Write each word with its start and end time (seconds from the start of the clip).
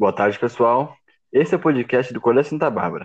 Boa 0.00 0.14
tarde, 0.14 0.38
pessoal. 0.38 0.96
Esse 1.30 1.52
é 1.52 1.58
o 1.58 1.60
podcast 1.60 2.10
do 2.14 2.22
Colégio 2.22 2.48
Santa 2.48 2.70
Bárbara. 2.70 3.04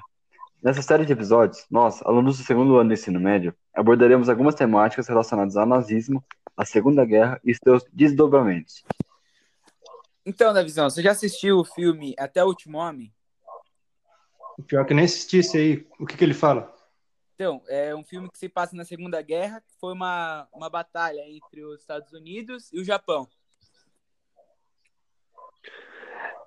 Nessa 0.64 0.82
série 0.82 1.06
de 1.06 1.12
episódios, 1.12 1.66
nós, 1.70 2.02
alunos 2.04 2.38
do 2.38 2.46
segundo 2.46 2.78
ano 2.78 2.88
do 2.88 2.94
ensino 2.94 3.20
médio, 3.20 3.54
abordaremos 3.74 4.30
algumas 4.30 4.56
temáticas 4.56 5.06
relacionadas 5.10 5.58
ao 5.58 5.66
nazismo, 5.66 6.24
à 6.56 6.64
Segunda 6.64 7.04
Guerra 7.04 7.38
e 7.44 7.54
seus 7.54 7.84
desdobramentos. 7.92 8.82
Então, 10.26 10.54
Davizão, 10.54 10.90
você 10.90 11.02
já 11.02 11.12
assistiu 11.12 11.58
o 11.58 11.66
filme 11.66 12.16
Até 12.18 12.42
o 12.42 12.48
Último 12.48 12.78
Homem? 12.78 13.14
Pior 14.66 14.86
que 14.86 14.94
nem 14.94 15.04
assisti 15.04 15.40
esse 15.40 15.58
aí. 15.58 15.88
O 16.00 16.06
que, 16.06 16.16
que 16.16 16.24
ele 16.24 16.34
fala? 16.34 16.74
Então, 17.34 17.62
é 17.68 17.94
um 17.94 18.06
filme 18.06 18.32
que 18.32 18.40
se 18.40 18.48
passa 18.48 18.74
na 18.74 18.86
Segunda 18.86 19.22
Guerra, 19.22 19.60
que 19.60 19.74
foi 19.82 19.92
uma, 19.92 20.48
uma 20.54 20.70
batalha 20.70 21.28
entre 21.28 21.62
os 21.62 21.82
Estados 21.82 22.14
Unidos 22.14 22.72
e 22.72 22.80
o 22.80 22.86
Japão. 22.86 23.28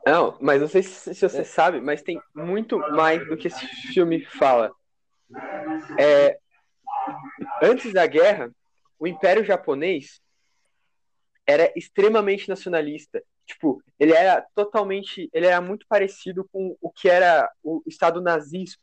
Não, 0.08 0.38
mas 0.40 0.58
não 0.58 0.68
sei 0.68 0.82
se, 0.82 1.14
se 1.14 1.28
você 1.28 1.44
sabe, 1.44 1.82
mas 1.82 2.00
tem 2.00 2.18
muito 2.34 2.78
mais 2.78 3.28
do 3.28 3.36
que 3.36 3.48
esse 3.48 3.66
filme 3.92 4.24
fala. 4.24 4.72
É, 6.00 6.38
antes 7.62 7.92
da 7.92 8.06
guerra, 8.06 8.50
o 8.98 9.06
Império 9.06 9.44
Japonês 9.44 10.22
era 11.46 11.70
extremamente 11.76 12.48
nacionalista. 12.48 13.22
Tipo, 13.44 13.82
ele 14.00 14.12
era 14.14 14.40
totalmente, 14.54 15.28
ele 15.30 15.44
era 15.44 15.60
muito 15.60 15.86
parecido 15.86 16.48
com 16.50 16.74
o 16.80 16.90
que 16.90 17.10
era 17.10 17.46
o 17.62 17.82
Estado 17.86 18.22
nazista, 18.22 18.80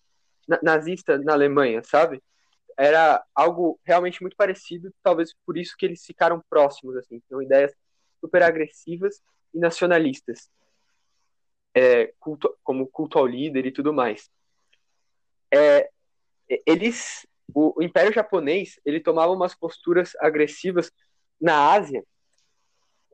nazista 0.62 1.18
na 1.18 1.34
Alemanha, 1.34 1.82
sabe? 1.84 2.22
Era 2.78 3.24
algo 3.34 3.80
realmente 3.84 4.22
muito 4.22 4.36
parecido, 4.36 4.94
talvez 5.02 5.34
por 5.44 5.58
isso 5.58 5.76
que 5.76 5.88
eles 5.88 6.06
ficaram 6.06 6.40
próximos, 6.48 6.96
assim, 6.98 7.20
tinham 7.28 7.42
ideias 7.42 7.74
super 8.22 8.44
agressivas 8.44 9.24
e 9.56 9.58
nacionalistas 9.58 10.52
é, 11.76 12.14
culto, 12.20 12.58
como 12.64 12.88
culto 12.88 13.20
ao 13.20 13.28
líder 13.28 13.66
e 13.66 13.72
tudo 13.72 13.94
mais. 13.94 14.32
É, 15.54 15.90
eles, 16.66 17.28
o, 17.54 17.78
o, 17.80 17.84
Império 17.84 18.14
Japonês, 18.14 18.80
ele 18.86 19.02
tomava 19.02 19.34
umas 19.34 19.54
posturas 19.54 20.16
agressivas 20.20 20.90
na 21.40 21.74
Ásia, 21.74 22.04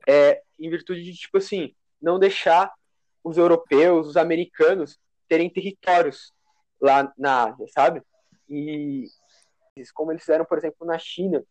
é, 0.08 0.40
em 0.58 0.70
virtude 0.70 1.02
de 1.02 1.12
tipo 1.14 1.38
assim, 1.38 1.74
não 2.00 2.18
deixar 2.18 2.72
os 3.24 3.36
europeus, 3.36 4.06
os 4.06 4.16
americanos 4.16 4.98
terem 5.28 5.50
territórios 5.50 6.32
lá 6.80 7.12
na 7.18 7.48
Ásia, 7.48 7.66
sabe? 7.68 8.02
E 8.48 9.06
como 9.94 10.12
eles 10.12 10.22
fizeram, 10.22 10.44
por 10.44 10.58
exemplo, 10.58 10.86
na 10.86 10.98
China, 10.98 11.44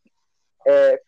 é, 0.66 1.02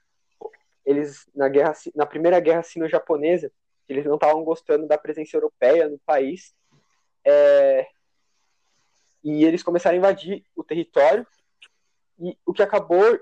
eles 0.86 1.30
na 1.34 1.48
guerra, 1.48 1.74
na 1.96 2.06
primeira 2.06 2.40
guerra 2.40 2.64
sino-japonesa, 2.64 3.52
eles 3.94 4.06
não 4.06 4.16
estavam 4.16 4.44
gostando 4.44 4.88
da 4.88 4.98
presença 4.98 5.36
europeia 5.36 5.88
no 5.88 6.00
país. 6.00 6.54
É, 7.26 7.88
e 9.24 9.46
eles 9.46 9.64
começaram 9.64 9.96
a 9.96 9.98
invadir 9.98 10.44
o 10.56 10.64
território, 10.64 11.26
e 12.20 12.38
o 12.46 12.54
que 12.54 12.62
acabou 12.62 13.20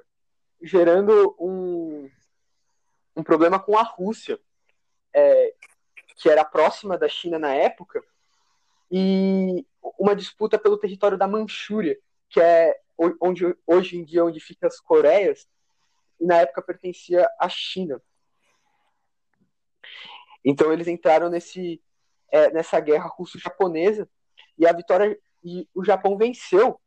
gerando 0.62 1.36
um, 1.40 2.10
um 3.16 3.24
problema 3.24 3.60
com 3.60 3.78
a 3.78 3.84
Rússia, 3.84 4.40
é, 5.14 5.54
que 6.16 6.30
era 6.30 6.44
próxima 6.44 6.98
da 6.98 7.08
China 7.08 7.38
na 7.38 7.54
época, 7.54 8.04
e 8.90 9.66
uma 9.98 10.16
disputa 10.16 10.58
pelo 10.58 10.78
território 10.78 11.18
da 11.18 11.28
Manchúria, 11.28 11.98
que 12.30 12.42
é 12.42 12.80
onde 13.20 13.56
hoje 13.66 13.98
em 13.98 14.04
dia 14.04 14.26
onde 14.26 14.40
fica 14.40 14.68
as 14.68 14.80
Coreias, 14.80 15.48
e 16.20 16.26
na 16.26 16.38
época 16.38 16.62
pertencia 16.62 17.28
à 17.40 17.50
China. 17.50 18.02
Então 20.44 20.72
eles 20.72 20.88
entraram 20.88 21.30
nesse, 21.30 21.82
é, 22.32 22.52
nessa 22.52 22.80
guerra 22.80 23.08
russo-japonesa 23.08 24.10
e 24.58 24.66
a 24.66 24.74
vitória 24.74 25.18
e 25.44 25.68
o 25.74 25.84
Japão 25.84 26.18
venceu, 26.18 26.80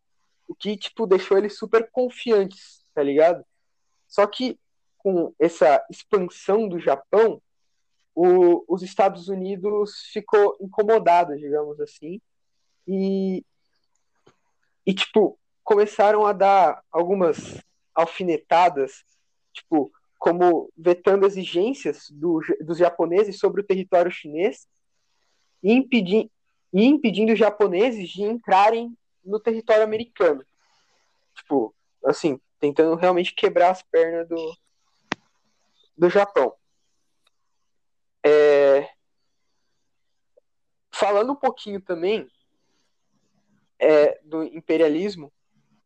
o 0.46 0.54
que 0.54 0.76
tipo 0.76 1.06
deixou 1.06 1.36
eles 1.36 1.58
super 1.58 1.90
confiantes, 1.90 2.84
tá 2.94 3.02
ligado? 3.02 3.44
Só 4.06 4.26
que 4.26 4.58
com 4.98 5.34
essa 5.38 5.84
expansão 5.90 6.68
do 6.68 6.78
Japão, 6.78 7.42
o, 8.14 8.64
os 8.72 8.82
Estados 8.82 9.28
Unidos 9.28 10.08
ficou 10.12 10.56
incomodado, 10.60 11.36
digamos 11.36 11.80
assim, 11.80 12.20
e, 12.86 13.44
e 14.86 14.94
tipo 14.94 15.38
começaram 15.64 16.26
a 16.26 16.32
dar 16.32 16.84
algumas 16.92 17.60
alfinetadas, 17.94 19.04
tipo 19.52 19.90
como 20.24 20.72
vetando 20.74 21.26
exigências 21.26 22.08
do, 22.08 22.40
dos 22.62 22.78
japoneses 22.78 23.38
sobre 23.38 23.60
o 23.60 23.64
território 23.64 24.10
chinês 24.10 24.66
e, 25.62 25.70
impedi, 25.70 26.30
e 26.72 26.82
impedindo 26.86 27.34
os 27.34 27.38
japoneses 27.38 28.08
de 28.08 28.22
entrarem 28.22 28.96
no 29.22 29.38
território 29.38 29.84
americano. 29.84 30.42
Tipo, 31.34 31.74
assim, 32.06 32.40
tentando 32.58 32.94
realmente 32.94 33.34
quebrar 33.34 33.72
as 33.72 33.82
pernas 33.82 34.26
do, 34.26 34.56
do 35.94 36.08
Japão. 36.08 36.54
É, 38.24 38.88
falando 40.90 41.32
um 41.32 41.36
pouquinho 41.36 41.82
também 41.82 42.26
é, 43.78 44.18
do 44.24 44.42
imperialismo 44.42 45.30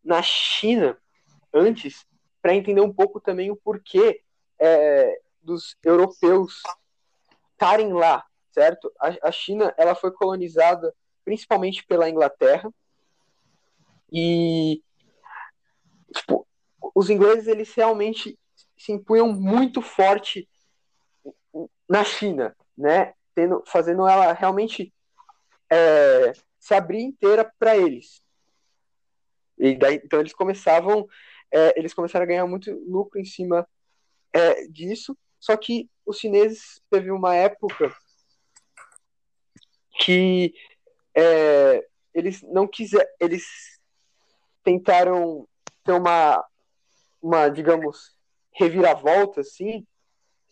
na 0.04 0.22
China 0.22 0.96
antes, 1.52 2.06
para 2.40 2.54
entender 2.54 2.82
um 2.82 2.92
pouco 2.92 3.20
também 3.20 3.50
o 3.50 3.56
porquê 3.56 4.22
é, 4.58 5.20
dos 5.42 5.76
europeus 5.82 6.62
estarem 7.52 7.92
lá, 7.92 8.24
certo? 8.52 8.92
A, 9.00 9.28
a, 9.28 9.32
China 9.32 9.74
ela 9.76 9.94
foi 9.94 10.12
colonizada 10.12 10.94
principalmente 11.24 11.84
pela 11.86 12.08
Inglaterra 12.08 12.72
e 14.10 14.82
tipo, 16.14 16.46
os 16.94 17.10
ingleses 17.10 17.46
eles 17.46 17.72
realmente 17.74 18.38
se 18.76 18.92
impunham 18.92 19.32
muito 19.32 19.82
forte 19.82 20.48
na 21.88 22.04
China, 22.04 22.56
né? 22.76 23.14
Tendo, 23.34 23.62
fazendo 23.66 24.06
ela 24.06 24.32
realmente 24.32 24.92
é, 25.70 26.32
se 26.58 26.74
abrir 26.74 27.02
inteira 27.02 27.50
para 27.58 27.76
eles. 27.76 28.22
E 29.58 29.76
daí, 29.76 30.00
então 30.04 30.20
eles 30.20 30.32
começavam, 30.32 31.08
é, 31.50 31.78
eles 31.78 31.92
começaram 31.92 32.24
a 32.24 32.26
ganhar 32.26 32.46
muito 32.46 32.72
lucro 32.88 33.20
em 33.20 33.24
cima 33.24 33.68
é, 34.32 34.66
disso. 34.68 35.16
Só 35.40 35.56
que 35.56 35.88
os 36.04 36.18
chineses 36.18 36.80
teve 36.90 37.10
uma 37.10 37.34
época 37.34 37.94
que 40.00 40.54
é, 41.14 41.86
eles 42.14 42.42
não 42.42 42.66
quiseram, 42.66 43.08
eles 43.20 43.44
tentaram 44.62 45.46
ter 45.84 45.92
uma, 45.92 46.44
uma 47.22 47.48
digamos, 47.48 48.16
reviravolta, 48.52 49.40
assim, 49.40 49.86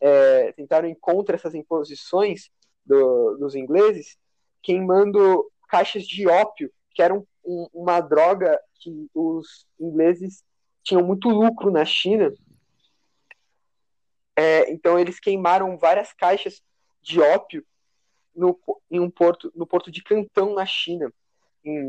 é, 0.00 0.52
tentaram 0.52 0.88
ir 0.88 0.96
contra 0.96 1.36
essas 1.36 1.54
imposições 1.54 2.50
do, 2.84 3.36
dos 3.36 3.54
ingleses, 3.54 4.16
queimando 4.62 5.50
caixas 5.68 6.04
de 6.04 6.26
ópio, 6.28 6.72
que 6.92 7.02
era 7.02 7.14
um, 7.14 7.26
um, 7.44 7.68
uma 7.72 8.00
droga 8.00 8.58
que 8.80 9.08
os 9.14 9.66
ingleses 9.78 10.44
tinham 10.82 11.02
muito 11.02 11.28
lucro 11.28 11.70
na 11.70 11.84
China, 11.84 12.32
é, 14.36 14.70
então 14.70 14.98
eles 14.98 15.18
queimaram 15.18 15.78
várias 15.78 16.12
caixas 16.12 16.62
de 17.00 17.20
ópio 17.20 17.64
no, 18.34 18.58
em 18.90 19.00
um 19.00 19.10
porto, 19.10 19.50
no 19.56 19.66
porto 19.66 19.90
de 19.90 20.02
Cantão, 20.02 20.54
na 20.54 20.66
China, 20.66 21.10
em 21.64 21.82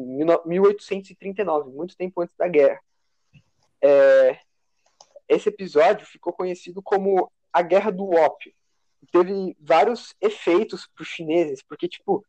1839, 0.45 1.71
muito 1.71 1.97
tempo 1.97 2.21
antes 2.21 2.35
da 2.37 2.47
guerra. 2.47 2.81
É, 3.83 4.39
esse 5.27 5.49
episódio 5.49 6.07
ficou 6.07 6.31
conhecido 6.31 6.81
como 6.81 7.31
a 7.51 7.61
Guerra 7.61 7.91
do 7.91 8.09
Ópio. 8.09 8.53
Teve 9.11 9.55
vários 9.59 10.15
efeitos 10.21 10.87
para 10.87 11.03
os 11.03 11.07
chineses, 11.07 11.61
porque, 11.61 11.87
tipo, 11.87 12.25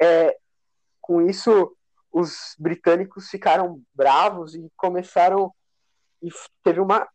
é, 0.00 0.36
com 1.00 1.22
isso 1.22 1.76
os 2.12 2.54
britânicos 2.58 3.28
ficaram 3.28 3.82
bravos 3.94 4.54
e 4.54 4.70
começaram. 4.76 5.54
E 6.22 6.30
teve 6.62 6.80
uma 6.80 7.08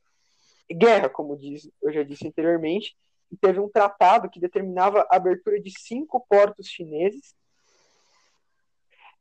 guerra, 0.74 1.10
como 1.10 1.38
diz, 1.38 1.70
eu 1.82 1.92
já 1.92 2.04
disse 2.04 2.28
anteriormente, 2.28 2.96
e 3.32 3.38
teve 3.38 3.60
um 3.60 3.70
tratado 3.70 4.30
que 4.30 4.40
determinava 4.40 5.08
a 5.10 5.16
abertura 5.16 5.60
de 5.60 5.72
cinco 5.80 6.26
portos 6.28 6.68
chineses 6.68 7.34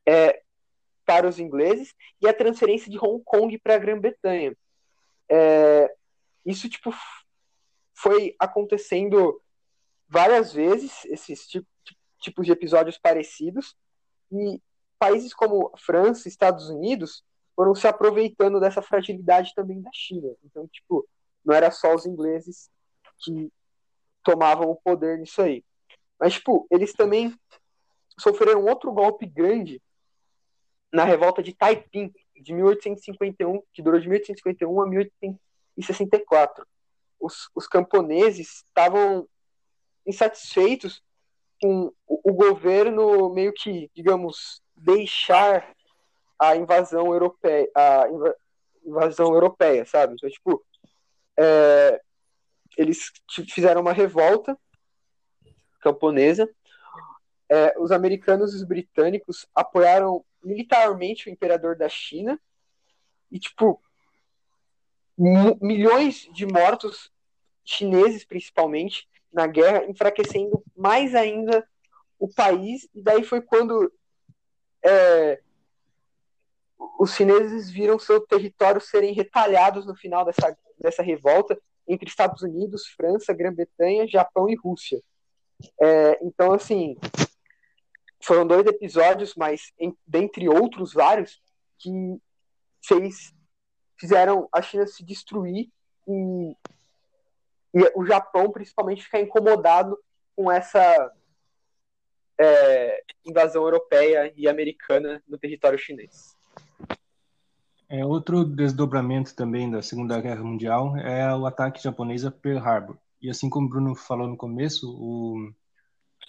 é, 0.06 0.42
para 1.06 1.28
os 1.28 1.38
ingleses 1.38 1.94
e 2.20 2.28
a 2.28 2.34
transferência 2.34 2.90
de 2.90 2.98
Hong 2.98 3.22
Kong 3.24 3.56
para 3.58 3.76
a 3.76 3.78
Grã-Bretanha. 3.78 4.56
É, 5.28 5.94
isso 6.44 6.68
tipo 6.68 6.92
foi 7.94 8.34
acontecendo 8.38 9.40
várias 10.08 10.52
vezes 10.52 11.04
esses 11.04 11.46
tipo, 11.46 11.66
tipos 12.18 12.46
de 12.46 12.52
episódios 12.52 12.98
parecidos 12.98 13.76
e 14.32 14.60
países 14.98 15.32
como 15.32 15.72
França, 15.76 16.28
Estados 16.28 16.68
Unidos 16.68 17.22
foram 17.54 17.74
se 17.74 17.86
aproveitando 17.86 18.58
dessa 18.58 18.82
fragilidade 18.82 19.54
também 19.54 19.80
da 19.80 19.90
China. 19.92 20.34
Então, 20.44 20.66
tipo, 20.68 21.06
não 21.44 21.54
era 21.54 21.70
só 21.70 21.94
os 21.94 22.06
ingleses 22.06 22.70
que 23.18 23.52
tomavam 24.22 24.70
o 24.70 24.76
poder 24.76 25.18
nisso 25.18 25.40
aí. 25.42 25.64
Mas, 26.18 26.34
tipo, 26.34 26.66
eles 26.70 26.92
também 26.92 27.34
sofreram 28.18 28.64
outro 28.64 28.92
golpe 28.92 29.26
grande 29.26 29.80
na 30.92 31.04
revolta 31.04 31.42
de 31.42 31.54
Taiping, 31.54 32.12
de 32.36 32.52
1851, 32.52 33.62
que 33.72 33.82
durou 33.82 34.00
de 34.00 34.08
1851 34.08 34.80
a 34.80 34.86
1864. 34.86 36.66
Os, 37.18 37.50
os 37.54 37.66
camponeses 37.66 38.64
estavam 38.66 39.26
insatisfeitos 40.06 41.02
com 41.60 41.92
o, 42.06 42.30
o 42.30 42.32
governo 42.32 43.32
meio 43.32 43.52
que, 43.52 43.90
digamos, 43.94 44.62
deixar 44.74 45.74
a 46.38 46.56
invasão 46.56 47.12
europeia, 47.12 47.70
a 47.74 48.06
invasão 48.84 49.34
europeia, 49.34 49.84
sabe? 49.84 50.14
Então, 50.14 50.28
tipo, 50.30 50.64
é, 51.38 52.00
eles 52.76 53.12
fizeram 53.48 53.80
uma 53.80 53.92
revolta 53.92 54.58
camponesa. 55.80 56.48
É, 57.48 57.74
os 57.78 57.90
americanos 57.90 58.52
e 58.52 58.56
os 58.56 58.64
britânicos 58.64 59.46
apoiaram 59.54 60.24
militarmente 60.42 61.28
o 61.28 61.32
imperador 61.32 61.76
da 61.76 61.88
China 61.88 62.40
e, 63.30 63.38
tipo, 63.38 63.82
milhões 65.60 66.28
de 66.32 66.46
mortos 66.46 67.12
chineses, 67.64 68.24
principalmente, 68.24 69.08
na 69.32 69.46
guerra, 69.46 69.84
enfraquecendo 69.86 70.62
mais 70.76 71.14
ainda 71.14 71.66
o 72.18 72.32
país. 72.32 72.88
E 72.94 73.02
daí 73.02 73.22
foi 73.22 73.40
quando 73.40 73.92
é, 74.84 75.42
os 76.98 77.14
chineses 77.14 77.70
viram 77.70 77.98
seu 77.98 78.20
território 78.20 78.80
serem 78.80 79.12
retalhados 79.12 79.86
no 79.86 79.94
final 79.94 80.24
dessa, 80.24 80.56
dessa 80.80 81.02
revolta 81.02 81.60
entre 81.86 82.08
Estados 82.08 82.42
Unidos, 82.42 82.86
França, 82.88 83.34
Grã-Bretanha, 83.34 84.08
Japão 84.08 84.48
e 84.48 84.54
Rússia. 84.54 85.02
É, 85.80 86.18
então, 86.24 86.52
assim, 86.52 86.96
foram 88.22 88.46
dois 88.46 88.66
episódios, 88.66 89.34
mas 89.34 89.72
em, 89.78 89.96
dentre 90.06 90.48
outros 90.48 90.92
vários, 90.92 91.42
que 91.78 91.90
fez, 92.84 93.32
fizeram 93.98 94.48
a 94.52 94.62
China 94.62 94.86
se 94.86 95.04
destruir 95.04 95.68
e, 96.06 96.56
e 97.74 97.92
o 97.94 98.06
Japão, 98.06 98.50
principalmente, 98.50 99.02
ficar 99.02 99.20
incomodado 99.20 99.98
com 100.36 100.50
essa 100.50 101.12
é, 102.38 103.02
invasão 103.24 103.62
europeia 103.62 104.32
e 104.36 104.48
americana 104.48 105.22
no 105.28 105.38
território 105.38 105.78
chinês. 105.78 106.36
É, 107.92 108.06
outro 108.06 108.44
desdobramento 108.44 109.34
também 109.34 109.68
da 109.68 109.82
Segunda 109.82 110.20
Guerra 110.20 110.44
Mundial 110.44 110.96
é 110.96 111.34
o 111.34 111.44
ataque 111.44 111.82
japonês 111.82 112.24
a 112.24 112.30
Pearl 112.30 112.64
Harbor. 112.64 112.96
E 113.20 113.28
assim 113.28 113.50
como 113.50 113.66
o 113.66 113.68
Bruno 113.68 113.96
falou 113.96 114.28
no 114.28 114.36
começo, 114.36 114.88
o, 114.88 115.52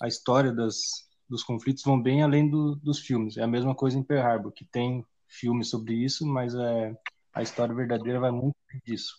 a 0.01 0.07
história 0.07 0.51
das, 0.51 1.07
dos 1.29 1.43
conflitos 1.43 1.83
vão 1.83 2.01
bem 2.01 2.23
além 2.23 2.49
do, 2.49 2.75
dos 2.77 2.97
filmes. 2.97 3.37
É 3.37 3.43
a 3.43 3.47
mesma 3.47 3.75
coisa 3.75 3.95
em 3.95 4.01
Pearl 4.01 4.27
Harbor, 4.27 4.51
que 4.51 4.65
tem 4.65 5.05
filmes 5.27 5.69
sobre 5.69 5.93
isso, 5.93 6.25
mas 6.25 6.55
é, 6.55 6.97
a 7.31 7.43
história 7.43 7.75
verdadeira 7.75 8.19
vai 8.19 8.31
muito 8.31 8.55
disso. 8.83 9.13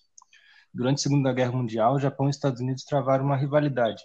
Durante 0.75 0.99
a 0.99 1.03
Segunda 1.03 1.33
Guerra 1.33 1.53
Mundial, 1.53 2.01
Japão 2.01 2.27
e 2.27 2.31
Estados 2.31 2.61
Unidos 2.61 2.83
travaram 2.83 3.25
uma 3.25 3.37
rivalidade, 3.37 4.03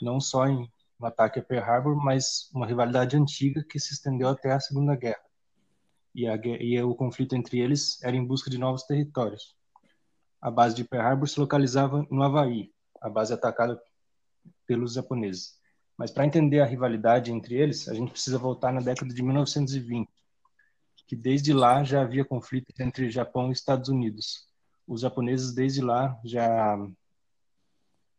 não 0.00 0.20
só 0.20 0.46
em 0.46 0.66
um 0.98 1.04
ataque 1.04 1.38
a 1.38 1.42
Pearl 1.42 1.70
Harbor, 1.70 1.96
mas 2.02 2.50
uma 2.54 2.66
rivalidade 2.66 3.14
antiga 3.14 3.62
que 3.62 3.78
se 3.78 3.92
estendeu 3.92 4.28
até 4.28 4.52
a 4.52 4.60
Segunda 4.60 4.96
Guerra 4.96 5.23
e, 6.14 6.28
a, 6.28 6.36
e 6.36 6.80
o 6.82 6.94
conflito 6.94 7.34
entre 7.34 7.58
eles 7.58 8.02
era 8.02 8.16
em 8.16 8.24
busca 8.24 8.48
de 8.48 8.58
novos 8.58 8.84
territórios. 8.84 9.56
A 10.40 10.50
base 10.50 10.74
de 10.74 10.84
Pearl 10.84 11.06
Harbor 11.06 11.28
se 11.28 11.40
localizava 11.40 12.06
no 12.10 12.22
Havaí, 12.22 12.70
a 13.00 13.08
base 13.08 13.32
atacada 13.32 13.80
pelos 14.66 14.94
japoneses. 14.94 15.58
Mas 15.96 16.10
para 16.10 16.26
entender 16.26 16.60
a 16.60 16.66
rivalidade 16.66 17.32
entre 17.32 17.54
eles, 17.54 17.88
a 17.88 17.94
gente 17.94 18.10
precisa 18.10 18.38
voltar 18.38 18.72
na 18.72 18.80
década 18.80 19.12
de 19.12 19.22
1920, 19.22 20.08
que 21.06 21.16
desde 21.16 21.52
lá 21.52 21.84
já 21.84 22.02
havia 22.02 22.24
conflito 22.24 22.72
entre 22.80 23.10
Japão 23.10 23.48
e 23.48 23.52
Estados 23.52 23.88
Unidos. 23.88 24.48
Os 24.86 25.00
japoneses 25.00 25.52
desde 25.54 25.80
lá 25.80 26.18
já 26.24 26.76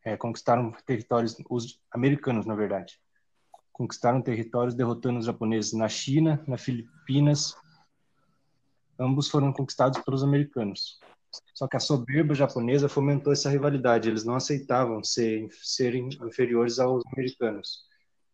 é, 0.03 0.15
conquistaram 0.15 0.71
territórios, 0.85 1.35
os 1.49 1.79
americanos, 1.91 2.45
na 2.45 2.55
verdade, 2.55 2.99
conquistaram 3.73 4.21
territórios 4.21 4.73
derrotando 4.73 5.19
os 5.19 5.25
japoneses 5.25 5.73
na 5.73 5.89
China, 5.89 6.43
nas 6.47 6.61
Filipinas, 6.61 7.55
ambos 8.99 9.29
foram 9.29 9.51
conquistados 9.51 10.01
pelos 10.03 10.23
americanos. 10.23 10.99
Só 11.53 11.67
que 11.67 11.75
a 11.75 11.79
soberba 11.79 12.33
japonesa 12.33 12.87
fomentou 12.87 13.33
essa 13.33 13.49
rivalidade. 13.49 14.09
Eles 14.09 14.23
não 14.23 14.35
aceitavam 14.35 15.03
ser, 15.03 15.47
serem 15.51 16.09
inferiores 16.23 16.79
aos 16.79 17.03
americanos. 17.13 17.85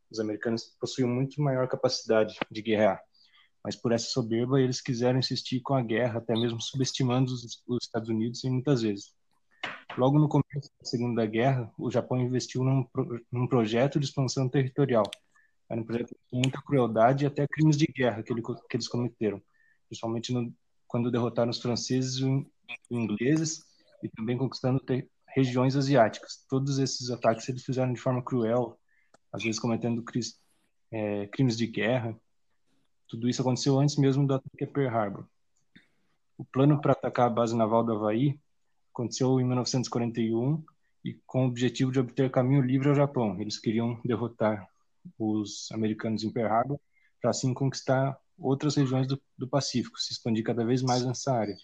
Os 0.10 0.20
americanos 0.20 0.76
possuíam 0.80 1.10
muito 1.10 1.42
maior 1.42 1.68
capacidade 1.68 2.38
de 2.50 2.62
guerrear. 2.62 3.02
Mas 3.64 3.76
por 3.76 3.92
essa 3.92 4.08
soberba, 4.08 4.60
eles 4.60 4.82
quiseram 4.82 5.20
insistir 5.20 5.62
com 5.62 5.76
a 5.76 5.82
guerra, 5.82 6.18
até 6.20 6.34
mesmo 6.34 6.60
subestimando 6.60 7.32
os, 7.32 7.64
os 7.68 7.84
Estados 7.84 8.10
Unidos 8.10 8.42
muitas 8.44 8.82
vezes. 8.82 9.14
Logo 9.98 10.18
no 10.18 10.28
começo 10.28 10.72
da 10.80 10.86
Segunda 10.86 11.26
Guerra, 11.26 11.72
o 11.78 11.92
Japão 11.92 12.20
investiu 12.20 12.64
num, 12.64 12.88
num 13.32 13.48
projeto 13.48 14.00
de 14.00 14.06
expansão 14.06 14.50
territorial. 14.50 15.04
Era 15.70 15.80
um 15.80 15.84
projeto 15.84 16.16
com 16.30 16.38
muita 16.38 16.62
crueldade 16.62 17.24
e 17.24 17.28
até 17.28 17.46
crimes 17.48 17.78
de 17.78 17.86
guerra 17.86 18.24
que, 18.24 18.34
ele, 18.34 18.42
que 18.42 18.76
eles 18.76 18.88
cometeram 18.88 19.42
principalmente 19.92 20.32
no, 20.34 20.54
quando 20.88 21.12
derrotaram 21.12 21.52
os 21.52 21.62
franceses 21.62 22.22
e 22.22 22.96
ingleses 22.96 23.66
e 24.02 24.08
também 24.08 24.38
conquistando 24.38 24.82
regiões 25.28 25.76
asiáticas. 25.76 26.46
Todos 26.50 26.80
esses 26.80 27.10
ataques 27.12 27.48
eles 27.50 27.64
fizeram 27.64 27.92
de 27.92 28.00
forma 28.00 28.24
cruel, 28.24 28.80
às 29.34 29.44
vezes 29.44 29.60
cometendo 29.60 30.02
é, 30.92 31.28
crimes 31.28 31.58
de 31.58 31.68
guerra. 31.68 32.18
Tudo 33.06 33.28
isso 33.28 33.42
aconteceu 33.42 33.78
antes 33.80 33.98
mesmo 33.98 34.26
do 34.26 34.34
ataque 34.34 34.64
a 34.64 34.68
Pearl 34.68 34.96
Harbor. 34.96 35.28
O 36.38 36.46
plano 36.46 36.80
para 36.80 36.94
atacar 36.94 37.28
a 37.28 37.30
base 37.30 37.56
naval 37.56 37.84
do 37.84 37.92
Havaí 37.92 38.40
aconteceu 38.94 39.42
em 39.42 39.46
1941 39.46 40.64
e 41.04 41.14
com 41.26 41.46
o 41.46 41.48
objetivo 41.50 41.92
de 41.92 42.00
obter 42.00 42.32
caminho 42.32 42.62
livre 42.62 42.88
ao 42.88 42.96
Japão. 42.96 43.40
Eles 43.42 43.60
queriam 43.60 44.00
derrotar 44.06 44.66
os 45.20 45.70
americanos 45.74 46.24
em 46.24 46.32
Pearl 46.32 46.54
Harbor 46.54 46.80
para 47.22 47.32
assim 47.32 47.54
conquistar 47.54 48.18
outras 48.38 48.76
regiões 48.76 49.08
do, 49.08 49.22
do 49.38 49.48
Pacífico, 49.48 50.00
se 50.00 50.14
expandir 50.14 50.44
cada 50.44 50.66
vez 50.66 50.82
mais 50.82 51.06
nessa 51.06 51.34
área. 51.34 51.56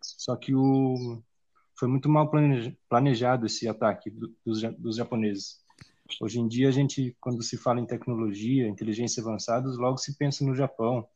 Só 0.00 0.36
que 0.36 0.54
o, 0.54 1.22
foi 1.78 1.88
muito 1.88 2.08
mal 2.08 2.30
planejado 2.88 3.46
esse 3.46 3.68
ataque 3.68 4.10
dos, 4.44 4.62
dos 4.78 4.96
japoneses. 4.96 5.64
Hoje 6.20 6.38
em 6.38 6.46
dia, 6.46 6.68
a 6.68 6.72
gente, 6.72 7.16
quando 7.20 7.42
se 7.42 7.56
fala 7.56 7.80
em 7.80 7.86
tecnologia, 7.86 8.68
inteligência 8.68 9.20
avançada, 9.20 9.68
logo 9.68 9.98
se 9.98 10.16
pensa 10.16 10.44
no 10.44 10.54
Japão, 10.54 11.06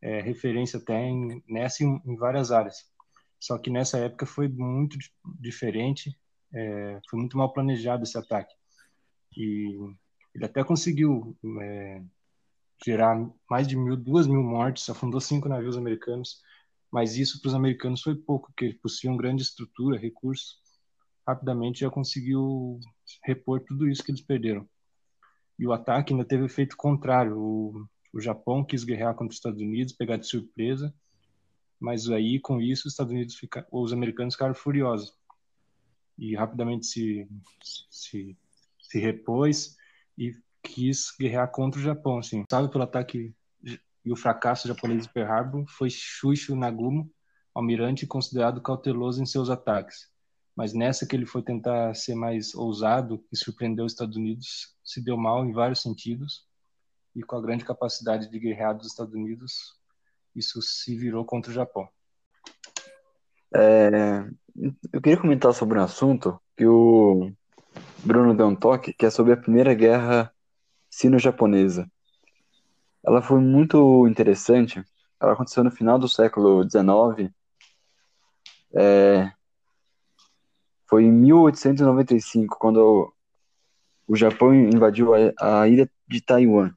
é, 0.00 0.20
referência 0.20 0.78
até 0.78 1.06
em, 1.06 1.42
nessa 1.48 1.82
em, 1.82 2.16
várias 2.16 2.52
áreas. 2.52 2.86
Só 3.40 3.58
que 3.58 3.70
nessa 3.70 3.98
época 3.98 4.26
foi 4.26 4.48
muito 4.48 4.98
diferente, 5.40 6.16
é, 6.52 7.00
foi 7.08 7.18
muito 7.18 7.36
mal 7.36 7.52
planejado 7.52 8.04
esse 8.04 8.16
ataque. 8.16 8.54
E 9.36 9.76
ele 10.34 10.44
até 10.44 10.62
conseguiu 10.62 11.36
é, 11.60 12.02
gerar 12.82 13.16
mais 13.50 13.66
de 13.66 13.76
mil, 13.76 13.96
duas 13.96 14.26
mil 14.26 14.42
mortes, 14.42 14.88
afundou 14.88 15.20
cinco 15.20 15.48
navios 15.48 15.76
americanos, 15.76 16.40
mas 16.90 17.16
isso 17.16 17.40
para 17.40 17.48
os 17.48 17.54
americanos 17.54 18.02
foi 18.02 18.14
pouco, 18.14 18.48
porque 18.48 18.66
eles 18.66 18.80
possuíam 18.80 19.16
grande 19.16 19.42
estrutura, 19.42 19.98
recursos, 19.98 20.58
rapidamente 21.26 21.80
já 21.80 21.90
conseguiu 21.90 22.78
repor 23.24 23.60
tudo 23.60 23.88
isso 23.88 24.02
que 24.02 24.10
eles 24.10 24.20
perderam. 24.20 24.68
E 25.58 25.66
o 25.66 25.72
ataque 25.72 26.12
ainda 26.12 26.24
teve 26.24 26.44
efeito 26.44 26.76
contrário. 26.76 27.38
O, 27.38 27.86
o 28.12 28.20
Japão 28.20 28.64
quis 28.64 28.84
guerrear 28.84 29.14
contra 29.14 29.30
os 29.30 29.36
Estados 29.36 29.60
Unidos, 29.60 29.92
pegar 29.92 30.16
de 30.16 30.26
surpresa, 30.26 30.94
mas 31.80 32.08
aí 32.08 32.38
com 32.40 32.60
isso 32.60 32.86
os 32.86 32.92
Estados 32.92 33.12
Unidos 33.12 33.34
fica, 33.36 33.66
os 33.70 33.92
americanos 33.92 34.34
ficaram 34.34 34.54
furiosos 34.54 35.12
e 36.18 36.34
rapidamente 36.34 36.86
se 36.86 37.28
se, 37.90 38.36
se 38.80 38.98
repôs 38.98 39.76
e 40.16 40.32
quis 40.64 41.12
guerrear 41.20 41.50
contra 41.50 41.78
o 41.78 41.82
Japão, 41.82 42.18
assim. 42.18 42.42
Sabe 42.50 42.70
pelo 42.70 42.84
ataque 42.84 43.34
e 44.04 44.12
o 44.12 44.16
fracasso 44.16 44.68
japonês 44.68 45.04
de 45.04 45.12
Pearl 45.12 45.32
Harbor 45.32 45.64
foi 45.66 45.88
Shushu 45.88 46.54
Nagumo, 46.54 47.10
almirante 47.54 48.06
considerado 48.06 48.60
cauteloso 48.60 49.22
em 49.22 49.26
seus 49.26 49.48
ataques. 49.48 50.10
Mas 50.54 50.74
nessa 50.74 51.06
que 51.06 51.16
ele 51.16 51.24
foi 51.24 51.42
tentar 51.42 51.94
ser 51.94 52.14
mais 52.14 52.54
ousado 52.54 53.24
e 53.32 53.36
surpreender 53.36 53.84
os 53.84 53.92
Estados 53.92 54.16
Unidos, 54.16 54.76
se 54.84 55.02
deu 55.02 55.16
mal 55.16 55.44
em 55.44 55.52
vários 55.52 55.80
sentidos. 55.80 56.46
E 57.16 57.22
com 57.22 57.36
a 57.36 57.40
grande 57.40 57.64
capacidade 57.64 58.30
de 58.30 58.38
guerrear 58.38 58.76
dos 58.76 58.88
Estados 58.88 59.14
Unidos, 59.14 59.74
isso 60.34 60.60
se 60.60 60.96
virou 60.96 61.24
contra 61.24 61.50
o 61.50 61.54
Japão. 61.54 61.88
É, 63.54 64.28
eu 64.92 65.00
queria 65.00 65.20
comentar 65.20 65.54
sobre 65.54 65.78
um 65.78 65.82
assunto 65.82 66.38
que 66.56 66.66
o 66.66 67.32
Bruno 68.04 68.36
deu 68.36 68.48
um 68.48 68.56
toque, 68.56 68.92
que 68.92 69.06
é 69.06 69.10
sobre 69.10 69.32
a 69.32 69.36
Primeira 69.36 69.72
Guerra 69.74 70.33
sino-japonesa. 70.94 71.90
Ela 73.04 73.20
foi 73.20 73.40
muito 73.40 74.06
interessante. 74.06 74.82
Ela 75.20 75.32
aconteceu 75.32 75.64
no 75.64 75.70
final 75.70 75.98
do 75.98 76.08
século 76.08 76.62
XIX. 76.62 77.32
É, 78.72 79.32
foi 80.86 81.04
em 81.04 81.12
1895, 81.12 82.56
quando 82.58 83.12
o 84.06 84.14
Japão 84.14 84.54
invadiu 84.54 85.14
a, 85.14 85.62
a 85.62 85.68
ilha 85.68 85.90
de 86.06 86.20
Taiwan. 86.20 86.72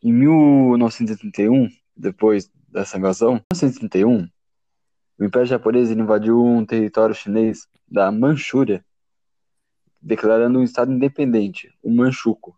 Em 0.00 0.12
1931, 0.12 1.68
depois 1.96 2.48
dessa 2.68 2.96
invasão, 2.96 3.36
em 3.36 3.54
1931, 3.54 4.28
o 5.18 5.24
Império 5.24 5.48
Japonês 5.48 5.90
invadiu 5.90 6.44
um 6.44 6.64
território 6.64 7.14
chinês 7.14 7.66
da 7.88 8.12
Manchúria, 8.12 8.84
declarando 10.04 10.58
um 10.58 10.62
estado 10.62 10.92
independente, 10.92 11.74
o 11.82 11.90
Manchukuo. 11.90 12.54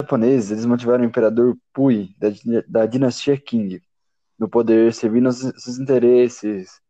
Os 0.00 0.04
japoneses 0.06 0.50
eles 0.50 0.64
mantiveram 0.64 1.04
o 1.04 1.06
imperador 1.06 1.56
Pui 1.72 2.14
da, 2.18 2.28
da 2.66 2.86
dinastia 2.86 3.36
Qing 3.36 3.82
no 4.38 4.48
poder, 4.48 4.92
servindo 4.94 5.26
aos 5.26 5.38
seus 5.38 5.78
interesses, 5.78 6.80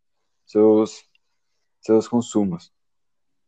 seus, 0.47 1.05
seus 1.81 2.07
consumos. 2.07 2.73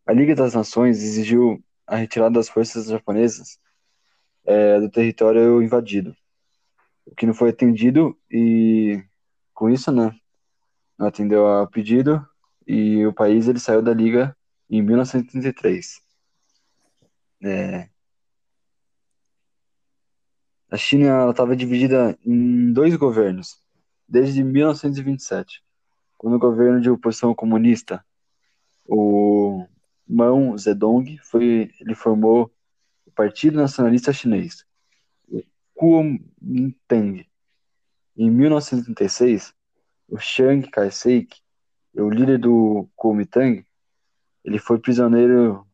A 0.04 0.12
Liga 0.12 0.34
das 0.34 0.52
Nações 0.52 1.02
exigiu 1.02 1.62
a 1.86 1.96
retirada 1.96 2.34
das 2.34 2.48
forças 2.48 2.86
japonesas 2.86 3.58
é, 4.44 4.80
do 4.80 4.90
território 4.90 5.62
invadido, 5.62 6.14
o 7.06 7.14
que 7.14 7.26
não 7.26 7.34
foi 7.34 7.50
atendido 7.50 8.18
e 8.30 9.02
com 9.54 9.70
isso, 9.70 9.92
né, 9.92 10.14
não 10.98 11.06
atendeu 11.06 11.46
ao 11.46 11.68
pedido 11.68 12.26
e 12.66 13.06
o 13.06 13.12
país 13.12 13.46
ele 13.46 13.60
saiu 13.60 13.80
da 13.80 13.94
Liga 13.94 14.36
em 14.68 14.82
1933. 14.82 16.05
É, 17.42 17.88
a 20.70 20.76
China 20.76 21.30
estava 21.30 21.54
dividida 21.54 22.18
em 22.24 22.72
dois 22.72 22.96
governos 22.96 23.58
desde 24.08 24.42
1927, 24.42 25.62
quando 26.16 26.34
o 26.34 26.38
governo 26.38 26.80
de 26.80 26.90
oposição 26.90 27.34
comunista, 27.34 28.04
o 28.84 29.66
Mao 30.06 30.56
Zedong, 30.56 31.18
foi, 31.18 31.72
ele 31.80 31.94
formou 31.94 32.52
o 33.04 33.10
Partido 33.10 33.56
Nacionalista 33.56 34.12
Chinês, 34.12 34.64
o 35.28 35.42
Kuomintang. 35.74 37.26
Em 38.16 38.30
1936, 38.30 39.54
o 40.08 40.18
Chiang 40.18 40.68
Kai-shek, 40.70 41.40
o 41.94 42.08
líder 42.08 42.38
do 42.38 42.88
Kuomintang, 42.96 43.64
ele 44.44 44.58
foi 44.58 44.78
prisioneiro 44.78 45.66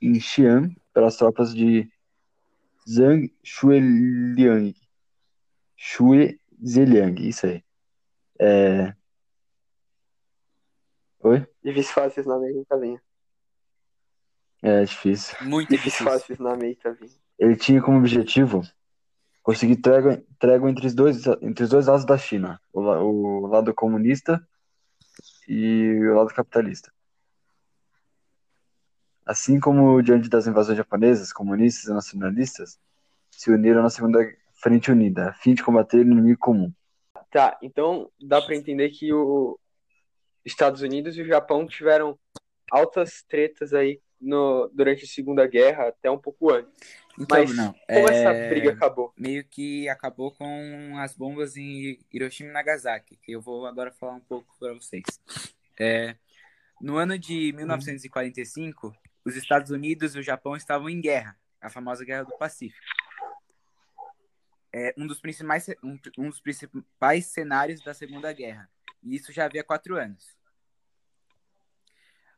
em 0.00 0.18
Xi'an 0.18 0.74
pelas 0.92 1.16
tropas 1.16 1.54
de 1.54 1.88
Zhang 2.88 3.32
Shuiliang. 3.42 4.74
Shui 5.76 6.38
Ziliang, 6.64 7.16
isso 7.26 7.46
aí. 7.46 7.64
É... 8.38 8.94
Oi? 11.20 11.46
Difícil 11.62 11.92
falar 11.94 12.06
esses 12.08 12.26
nomes 12.26 12.56
aí, 12.56 12.64
Tavinho. 12.64 13.00
É 14.62 14.84
difícil. 14.84 15.36
Muito 15.42 15.68
Difícil 15.68 15.90
difícil. 15.90 16.04
falar 16.04 16.16
esses 16.16 16.38
nomes 16.38 16.62
aí, 16.64 16.76
Tavinho. 16.76 17.12
Ele 17.38 17.56
tinha 17.56 17.80
como 17.82 17.98
objetivo 17.98 18.62
conseguir 19.42 19.76
trégua, 19.76 20.22
trégua 20.38 20.70
entre, 20.70 20.86
os 20.86 20.94
dois, 20.94 21.26
entre 21.40 21.64
os 21.64 21.70
dois 21.70 21.86
lados 21.86 22.04
da 22.04 22.18
China, 22.18 22.60
o, 22.72 22.80
o 22.80 23.46
lado 23.46 23.72
comunista 23.74 24.46
e 25.48 25.98
o 26.10 26.14
lado 26.14 26.28
capitalista. 26.34 26.92
Assim 29.30 29.60
como 29.60 30.02
diante 30.02 30.28
das 30.28 30.48
invasões 30.48 30.76
japonesas, 30.76 31.32
comunistas 31.32 31.84
e 31.84 31.92
nacionalistas 31.92 32.80
se 33.30 33.48
uniram 33.48 33.80
na 33.80 33.88
Segunda 33.88 34.18
Frente 34.54 34.90
Unida, 34.90 35.28
a 35.28 35.32
fim 35.32 35.54
de 35.54 35.62
combater 35.62 35.98
o 35.98 36.02
inimigo 36.02 36.40
comum. 36.40 36.72
Tá, 37.30 37.56
então 37.62 38.10
dá 38.20 38.42
pra 38.42 38.56
entender 38.56 38.90
que 38.90 39.12
o 39.12 39.56
Estados 40.44 40.82
Unidos 40.82 41.16
e 41.16 41.22
o 41.22 41.24
Japão 41.24 41.64
tiveram 41.64 42.18
altas 42.72 43.22
tretas 43.22 43.72
aí 43.72 44.00
no, 44.20 44.68
durante 44.74 45.04
a 45.04 45.08
Segunda 45.08 45.46
Guerra, 45.46 45.90
até 45.90 46.10
um 46.10 46.18
pouco 46.18 46.50
antes. 46.50 46.72
Então, 47.16 47.38
Mas 47.38 47.50
Brunão, 47.50 47.72
Como 47.86 48.08
é, 48.08 48.24
essa 48.24 48.48
briga 48.48 48.72
acabou? 48.72 49.12
meio 49.16 49.44
que 49.44 49.88
acabou 49.88 50.32
com 50.32 50.98
as 50.98 51.16
bombas 51.16 51.56
em 51.56 52.00
Hiroshima 52.12 52.50
e 52.50 52.52
Nagasaki, 52.52 53.16
que 53.22 53.30
eu 53.30 53.40
vou 53.40 53.64
agora 53.64 53.92
falar 53.92 54.14
um 54.14 54.20
pouco 54.20 54.52
para 54.58 54.74
vocês. 54.74 55.04
É, 55.78 56.16
no 56.80 56.96
ano 56.96 57.16
de 57.16 57.52
1945, 57.52 58.92
os 59.30 59.36
Estados 59.36 59.70
Unidos 59.70 60.14
e 60.14 60.18
o 60.18 60.22
Japão 60.22 60.56
estavam 60.56 60.88
em 60.88 61.00
guerra, 61.00 61.38
a 61.60 61.70
famosa 61.70 62.04
Guerra 62.04 62.24
do 62.24 62.36
Pacífico. 62.36 62.84
É 64.72 64.92
um 64.96 65.06
dos 65.06 65.20
principais, 65.20 65.68
um, 65.82 65.98
um 66.18 66.28
dos 66.28 66.40
principais 66.40 67.26
cenários 67.26 67.82
da 67.82 67.94
Segunda 67.94 68.32
Guerra, 68.32 68.68
e 69.02 69.14
isso 69.14 69.32
já 69.32 69.44
havia 69.44 69.64
quatro 69.64 69.96
anos. 69.96 70.36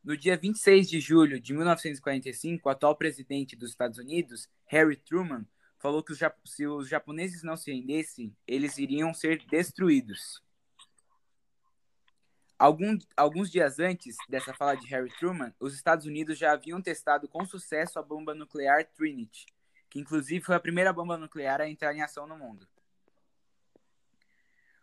No 0.03 0.17
dia 0.17 0.35
26 0.35 0.89
de 0.89 0.99
julho 0.99 1.39
de 1.39 1.53
1945, 1.53 2.67
o 2.67 2.71
atual 2.71 2.95
presidente 2.95 3.55
dos 3.55 3.71
Estados 3.71 3.97
Unidos, 3.97 4.49
Harry 4.65 4.97
Truman, 4.97 5.45
falou 5.79 6.03
que 6.03 6.11
os 6.11 6.19
se 6.45 6.67
os 6.67 6.87
japoneses 6.87 7.41
não 7.41 7.55
se 7.55 7.71
rendessem, 7.71 8.35
eles 8.45 8.77
iriam 8.77 9.13
ser 9.13 9.43
destruídos. 9.45 10.43
Algum- 12.57 12.97
alguns 13.17 13.51
dias 13.51 13.79
antes 13.79 14.15
dessa 14.29 14.53
fala 14.53 14.75
de 14.75 14.87
Harry 14.87 15.09
Truman, 15.17 15.53
os 15.59 15.73
Estados 15.73 16.05
Unidos 16.05 16.37
já 16.37 16.53
haviam 16.53 16.81
testado 16.81 17.27
com 17.27 17.45
sucesso 17.45 17.99
a 17.99 18.03
bomba 18.03 18.33
nuclear 18.33 18.85
Trinity, 18.85 19.45
que 19.89 19.99
inclusive 19.99 20.43
foi 20.45 20.55
a 20.55 20.59
primeira 20.59 20.93
bomba 20.93 21.17
nuclear 21.17 21.59
a 21.59 21.67
entrar 21.67 21.93
em 21.93 22.01
ação 22.01 22.25
no 22.25 22.37
mundo. 22.37 22.67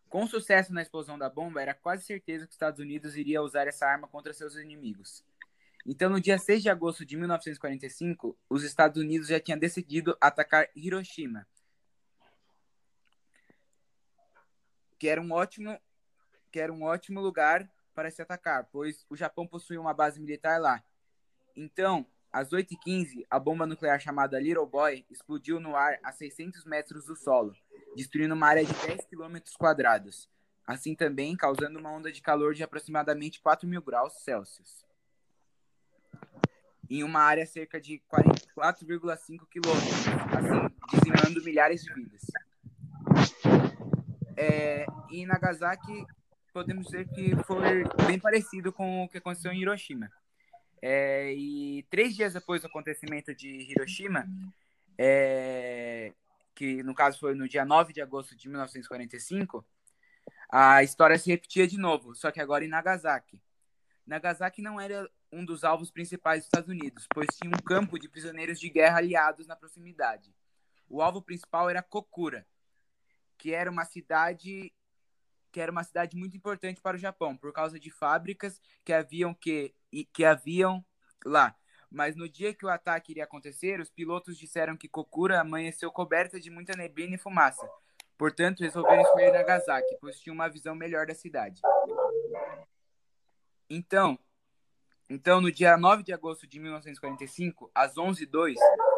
Com 0.09 0.27
sucesso 0.27 0.75
na 0.75 0.83
explosão 0.83 1.17
da 1.17 1.31
bomba, 1.31 1.63
era 1.63 1.73
quase 1.73 2.05
certeza 2.05 2.45
que 2.45 2.51
os 2.51 2.55
Estados 2.55 2.81
Unidos 2.81 3.17
iria 3.17 3.41
usar 3.41 3.69
essa 3.69 3.87
arma 3.87 4.09
contra 4.09 4.33
seus 4.33 4.57
inimigos. 4.57 5.25
Então, 5.87 6.11
no 6.11 6.21
dia 6.21 6.37
6 6.37 6.63
de 6.63 6.69
agosto 6.69 7.07
de 7.07 7.17
1945, 7.17 8.37
os 8.49 8.65
Estados 8.65 9.01
Unidos 9.01 9.29
já 9.29 9.41
tinham 9.41 9.59
decidido 9.59 10.17
atacar 10.21 10.69
Hiroshima, 10.75 11.47
que 14.99 15.09
era 15.09 15.21
um 15.23 15.33
ótimo, 15.33 15.81
que 16.51 16.61
era 16.61 16.73
um 16.73 16.83
ótimo 16.83 17.21
lugar 17.21 17.71
para 17.95 18.11
se 18.11 18.23
atacar, 18.23 18.69
pois 18.73 19.05
o 19.09 19.17
Japão 19.17 19.47
possuía 19.47 19.81
uma 19.81 19.95
base 19.95 20.21
militar 20.21 20.61
lá. 20.61 20.83
Então, 21.57 22.07
às 22.33 22.51
8h15, 22.51 23.27
a 23.29 23.39
bomba 23.39 23.67
nuclear 23.67 23.99
chamada 24.01 24.39
Little 24.39 24.67
Boy 24.67 25.05
explodiu 25.11 25.59
no 25.59 25.75
ar 25.75 25.99
a 26.03 26.13
600 26.13 26.65
metros 26.65 27.05
do 27.05 27.17
solo, 27.17 27.55
destruindo 27.97 28.35
uma 28.35 28.47
área 28.47 28.65
de 28.65 28.73
10 28.73 29.05
quilômetros 29.07 29.57
quadrados, 29.57 30.29
assim 30.67 30.95
também 30.95 31.37
causando 31.37 31.79
uma 31.79 31.91
onda 31.91 32.13
de 32.13 32.23
calor 32.23 32.55
de 32.55 32.63
aproximadamente 32.63 33.41
4 33.41 33.69
mil 33.69 33.83
graus 33.83 34.23
Celsius. 34.23 34.85
Em 36.89 37.05
uma 37.05 37.21
área 37.21 37.47
cerca 37.47 37.81
de 37.81 38.03
44,5 38.11 39.47
quilômetros, 39.49 40.07
assim 40.37 40.71
dizimando 40.91 41.45
milhares 41.45 41.83
de 41.83 41.93
vidas. 41.93 42.23
É, 44.37 44.87
e 45.11 45.27
Nagasaki, 45.27 46.07
podemos 46.53 46.87
dizer 46.87 47.09
que 47.09 47.35
foi 47.45 47.85
bem 48.07 48.19
parecido 48.19 48.73
com 48.73 49.05
o 49.05 49.09
que 49.09 49.19
aconteceu 49.19 49.53
em 49.53 49.61
Hiroshima. 49.61 50.11
É, 50.83 51.33
e 51.35 51.83
três 51.91 52.15
dias 52.15 52.33
depois 52.33 52.63
do 52.63 52.67
acontecimento 52.67 53.35
de 53.35 53.49
Hiroshima, 53.71 54.27
é, 54.99 56.13
que 56.55 56.83
no 56.83 56.95
caso 56.95 57.19
foi 57.19 57.35
no 57.35 57.49
dia 57.49 57.65
9 57.65 57.93
de 57.93 58.01
agosto 58.01 58.35
de 58.37 58.49
1945, 58.49 59.65
a 60.51 60.83
história 60.83 61.19
se 61.19 61.31
repetia 61.31 61.67
de 61.67 61.79
novo, 61.79 62.15
só 62.15 62.31
que 62.31 62.41
agora 62.41 62.65
em 62.65 62.69
Nagasaki. 62.69 63.41
Nagasaki 64.07 64.61
não 64.61 64.81
era 64.81 65.09
um 65.31 65.45
dos 65.45 65.63
alvos 65.63 65.91
principais 65.91 66.41
dos 66.41 66.47
Estados 66.47 66.69
Unidos, 66.69 67.07
pois 67.15 67.29
tinha 67.37 67.51
um 67.51 67.63
campo 67.63 67.99
de 67.99 68.09
prisioneiros 68.09 68.59
de 68.59 68.69
guerra 68.69 68.99
aliados 68.99 69.47
na 69.47 69.55
proximidade. 69.55 70.35
O 70.89 71.01
alvo 71.01 71.23
principal 71.23 71.71
era 71.71 71.83
Kokura, 71.83 72.45
que 73.39 73.55
era 73.55 73.71
uma 73.71 73.85
cidade 73.85 74.73
que 75.51 75.61
era 75.61 75.73
uma 75.73 75.85
cidade 75.85 76.17
muito 76.17 76.37
importante 76.37 76.81
para 76.81 76.97
o 76.97 77.01
Japão, 77.01 77.37
por 77.37 77.53
causa 77.53 77.79
de 77.79 77.91
fábricas 77.91 78.61
que 78.85 78.93
haviam 78.93 79.35
que, 79.35 79.75
que 80.13 80.25
haviam 80.25 80.85
lá. 81.25 81.55
Mas 81.91 82.15
no 82.15 82.29
dia 82.29 82.55
que 82.55 82.65
o 82.65 82.69
ataque 82.69 83.13
iria 83.13 83.25
acontecer, 83.25 83.81
os 83.81 83.91
pilotos 83.91 84.39
disseram 84.39 84.77
que 84.77 84.89
Kokura 84.89 85.41
amanheceu 85.41 85.91
coberta 85.91 86.39
de 86.39 86.49
muita 86.49 86.77
neblina 86.77 87.17
e 87.17 87.19
fumaça. 87.19 87.69
Portanto, 88.17 88.61
resolveram 88.61 89.03
escolher 89.03 89.33
Nagasaki, 89.33 89.97
pois 90.01 90.21
tinha 90.21 90.33
uma 90.33 90.49
visão 90.49 90.75
melhor 90.75 91.07
da 91.07 91.15
cidade. 91.15 91.61
Então, 93.69 94.19
então, 95.09 95.41
no 95.41 95.51
dia 95.51 95.77
9 95.77 96.05
de 96.05 96.13
agosto 96.13 96.47
de 96.47 96.61
1945, 96.61 97.69
às 97.75 97.95
11h02, 97.95 98.55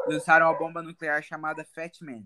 lançaram 0.06 0.47
a 0.47 0.52
bomba 0.52 0.82
nuclear 0.82 1.23
chamada 1.23 1.64
Fat 1.64 2.02
Man, 2.02 2.25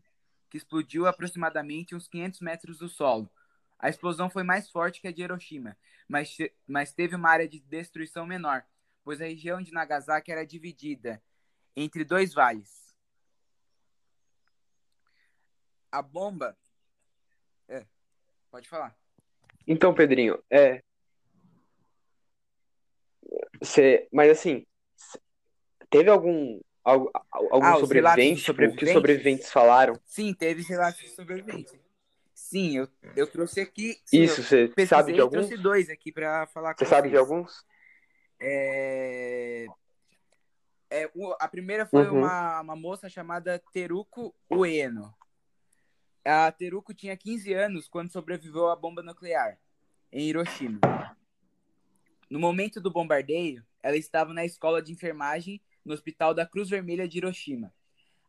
que 0.50 0.56
explodiu 0.56 1.06
aproximadamente 1.06 1.94
uns 1.94 2.08
500 2.08 2.40
metros 2.40 2.78
do 2.78 2.88
solo. 2.88 3.30
A 3.78 3.88
explosão 3.88 4.30
foi 4.30 4.42
mais 4.42 4.70
forte 4.70 5.00
que 5.00 5.08
a 5.08 5.12
de 5.12 5.22
Hiroshima, 5.22 5.76
mas, 6.08 6.36
mas 6.66 6.92
teve 6.92 7.14
uma 7.14 7.30
área 7.30 7.48
de 7.48 7.60
destruição 7.60 8.26
menor, 8.26 8.64
pois 9.04 9.20
a 9.20 9.26
região 9.26 9.60
de 9.60 9.72
Nagasaki 9.72 10.32
era 10.32 10.46
dividida 10.46 11.22
entre 11.76 12.04
dois 12.04 12.32
vales. 12.32 12.96
A 15.92 16.00
bomba. 16.02 16.56
É, 17.68 17.86
pode 18.50 18.68
falar. 18.68 18.96
Então, 19.66 19.94
Pedrinho, 19.94 20.42
é. 20.50 20.82
Você, 23.60 24.08
mas 24.12 24.30
assim, 24.30 24.64
teve 25.90 26.08
algum 26.08 26.60
alguns 26.84 27.64
Ah, 27.64 27.80
sobreviventes, 27.80 28.38
de 28.38 28.44
tipo, 28.44 28.52
o 28.52 28.56
que 28.56 28.84
os 28.84 28.90
sobreviventes? 28.90 28.92
sobreviventes 28.92 29.52
falaram? 29.52 30.00
Sim, 30.04 30.32
teve 30.32 30.62
relatos 30.62 31.00
de 31.00 31.08
sobrevivência. 31.10 31.80
Sim, 32.48 32.76
eu, 32.76 32.88
eu 33.16 33.26
trouxe 33.26 33.60
aqui. 33.60 34.00
Sim, 34.04 34.22
Isso, 34.22 34.40
eu 34.54 34.68
você 34.72 34.86
sabe 34.86 35.12
de 35.12 35.20
alguns? 35.20 35.48
trouxe 35.48 35.56
dois 35.60 35.90
aqui 35.90 36.12
pra 36.12 36.46
falar 36.46 36.74
com 36.74 36.78
Você 36.84 36.88
sabe 36.88 37.10
de 37.10 37.16
alguns? 37.16 37.66
É... 38.38 39.66
É, 40.88 41.10
a 41.40 41.48
primeira 41.48 41.84
foi 41.86 42.08
Uhum. 42.08 42.18
uma, 42.18 42.60
uma 42.60 42.76
moça 42.76 43.08
chamada 43.08 43.60
Teruko 43.72 44.32
Ueno. 44.48 45.12
A 46.24 46.52
Teruko 46.52 46.94
tinha 46.94 47.16
15 47.16 47.52
anos 47.52 47.88
quando 47.88 48.12
sobreviveu 48.12 48.68
à 48.70 48.76
bomba 48.76 49.02
nuclear 49.02 49.58
em 50.12 50.28
Hiroshima. 50.28 50.78
No 52.30 52.38
momento 52.38 52.80
do 52.80 52.92
bombardeio, 52.92 53.66
ela 53.82 53.96
estava 53.96 54.32
na 54.32 54.44
escola 54.44 54.80
de 54.80 54.92
enfermagem 54.92 55.60
no 55.84 55.92
Hospital 55.92 56.32
da 56.32 56.46
Cruz 56.46 56.68
Vermelha 56.70 57.08
de 57.08 57.18
Hiroshima. 57.18 57.74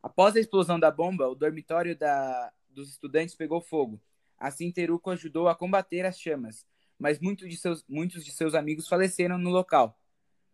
Após 0.01 0.35
a 0.35 0.39
explosão 0.39 0.79
da 0.79 0.89
bomba, 0.89 1.27
o 1.27 1.35
dormitório 1.35 1.95
da- 1.95 2.51
dos 2.67 2.89
estudantes 2.89 3.35
pegou 3.35 3.61
fogo. 3.61 4.01
Assim, 4.39 4.71
Teruko 4.71 5.09
ajudou 5.11 5.47
a 5.47 5.55
combater 5.55 6.05
as 6.05 6.19
chamas, 6.19 6.65
mas 6.99 7.19
muitos 7.19 7.49
de 7.49 7.57
seus, 7.57 7.83
muitos 7.87 8.23
de 8.23 8.31
seus 8.31 8.53
amigos 8.53 8.87
faleceram 8.87 9.37
no 9.37 9.49
local. 9.49 9.99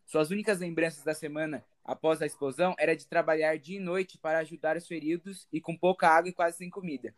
Suas 0.05 0.29
únicas 0.31 0.59
lembranças 0.59 1.03
da 1.03 1.13
semana 1.13 1.63
após 1.83 2.21
a 2.21 2.25
explosão 2.25 2.75
era 2.77 2.95
de 2.95 3.07
trabalhar 3.07 3.57
dia 3.57 3.77
e 3.77 3.81
noite 3.81 4.17
para 4.17 4.39
ajudar 4.39 4.77
os 4.77 4.87
feridos 4.87 5.47
e 5.51 5.59
com 5.59 5.75
pouca 5.77 6.07
água 6.07 6.29
e 6.29 6.33
quase 6.33 6.57
sem 6.57 6.69
comida. 6.69 7.13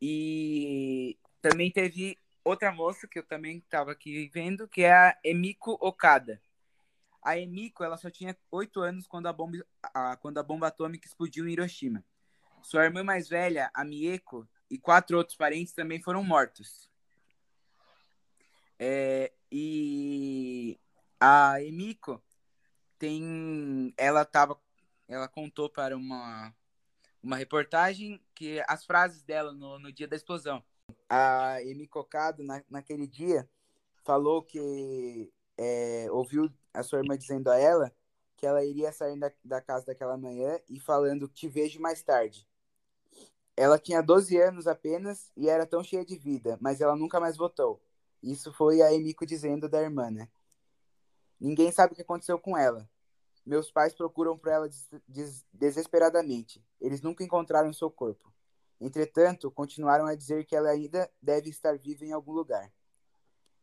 E 0.00 1.18
também 1.42 1.70
teve 1.70 2.18
outra 2.44 2.72
moça 2.72 3.06
que 3.06 3.18
eu 3.18 3.22
também 3.22 3.58
estava 3.58 3.92
aqui 3.92 4.28
vendo, 4.32 4.68
que 4.68 4.82
é 4.82 4.92
a 4.92 5.18
Emiko 5.24 5.76
Okada. 5.80 6.40
A 7.22 7.38
Emiko, 7.38 7.82
ela 7.82 7.96
só 7.96 8.10
tinha 8.10 8.36
oito 8.50 8.80
anos 8.80 9.06
quando 9.06 9.26
a, 9.26 9.32
bomba, 9.32 9.58
a- 9.82 10.16
quando 10.16 10.38
a 10.38 10.42
bomba 10.42 10.68
atômica 10.68 11.06
explodiu 11.06 11.48
em 11.48 11.52
Hiroshima. 11.52 12.04
Sua 12.62 12.84
irmã 12.84 13.02
mais 13.02 13.28
velha, 13.28 13.70
a 13.74 13.84
Mieko, 13.84 14.48
e 14.70 14.78
quatro 14.78 15.16
outros 15.16 15.36
parentes 15.36 15.72
também 15.72 16.00
foram 16.00 16.22
mortos. 16.22 16.90
É, 18.78 19.32
e 19.50 20.78
a 21.18 21.60
Emiko 21.62 22.22
tem, 22.98 23.92
ela 23.96 24.24
tava, 24.24 24.60
ela 25.08 25.26
contou 25.26 25.68
para 25.68 25.96
uma 25.96 26.54
uma 27.22 27.36
reportagem 27.36 28.20
que 28.34 28.62
as 28.68 28.84
frases 28.84 29.22
dela 29.22 29.52
no, 29.52 29.78
no 29.78 29.92
dia 29.92 30.06
da 30.06 30.16
explosão. 30.16 30.62
A 31.08 31.60
Emiko 31.62 31.98
Okada, 32.00 32.42
na, 32.42 32.62
naquele 32.70 33.06
dia, 33.06 33.48
falou 34.04 34.42
que 34.42 35.30
é, 35.56 36.06
ouviu 36.10 36.50
a 36.72 36.82
sua 36.82 37.00
irmã 37.00 37.16
dizendo 37.18 37.50
a 37.50 37.58
ela 37.58 37.92
que 38.38 38.46
ela 38.46 38.64
iria 38.64 38.92
sair 38.92 39.18
da, 39.18 39.30
da 39.44 39.60
casa 39.60 39.86
daquela 39.86 40.16
manhã 40.16 40.58
e 40.70 40.78
falando 40.78 41.28
te 41.28 41.48
vejo 41.48 41.80
mais 41.80 42.02
tarde. 42.02 42.48
Ela 43.56 43.78
tinha 43.78 44.00
12 44.00 44.40
anos 44.40 44.68
apenas 44.68 45.32
e 45.36 45.48
era 45.48 45.66
tão 45.66 45.82
cheia 45.82 46.04
de 46.04 46.16
vida, 46.16 46.56
mas 46.60 46.80
ela 46.80 46.94
nunca 46.94 47.18
mais 47.18 47.36
voltou. 47.36 47.82
Isso 48.22 48.52
foi 48.52 48.80
a 48.80 48.92
Emiko 48.94 49.26
dizendo 49.26 49.68
da 49.68 49.82
irmã, 49.82 50.08
né? 50.10 50.28
Ninguém 51.40 51.72
sabe 51.72 51.92
o 51.92 51.96
que 51.96 52.02
aconteceu 52.02 52.38
com 52.38 52.56
ela. 52.56 52.88
Meus 53.44 53.70
pais 53.70 53.92
procuram 53.92 54.38
por 54.38 54.48
ela 54.50 54.68
des 54.68 54.88
des 55.06 55.44
desesperadamente. 55.52 56.64
Eles 56.80 57.02
nunca 57.02 57.24
encontraram 57.24 57.72
seu 57.72 57.90
corpo. 57.90 58.32
Entretanto, 58.80 59.50
continuaram 59.50 60.06
a 60.06 60.14
dizer 60.14 60.44
que 60.44 60.54
ela 60.54 60.70
ainda 60.70 61.10
deve 61.20 61.50
estar 61.50 61.76
viva 61.76 62.04
em 62.04 62.12
algum 62.12 62.32
lugar. 62.32 62.72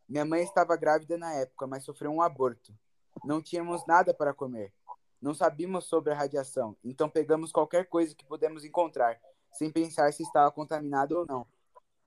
Minha 0.06 0.24
mãe 0.26 0.42
estava 0.42 0.76
grávida 0.76 1.16
na 1.16 1.32
época, 1.32 1.66
mas 1.66 1.84
sofreu 1.84 2.10
um 2.10 2.20
aborto. 2.20 2.76
Não 3.24 3.42
tínhamos 3.42 3.86
nada 3.86 4.14
para 4.14 4.34
comer. 4.34 4.72
Não 5.20 5.34
sabíamos 5.34 5.86
sobre 5.86 6.12
a 6.12 6.16
radiação, 6.16 6.76
então 6.84 7.08
pegamos 7.08 7.50
qualquer 7.50 7.88
coisa 7.88 8.14
que 8.14 8.24
pudemos 8.24 8.64
encontrar, 8.64 9.18
sem 9.52 9.70
pensar 9.70 10.12
se 10.12 10.22
estava 10.22 10.50
contaminado 10.52 11.18
ou 11.18 11.26
não. 11.26 11.46